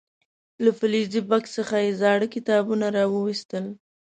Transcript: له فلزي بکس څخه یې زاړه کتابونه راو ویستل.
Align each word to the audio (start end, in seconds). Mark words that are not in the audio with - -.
له 0.63 0.71
فلزي 0.79 1.21
بکس 1.29 1.51
څخه 1.57 1.75
یې 1.83 1.91
زاړه 2.01 2.27
کتابونه 2.35 2.85
راو 2.97 3.15
ویستل. 3.25 3.65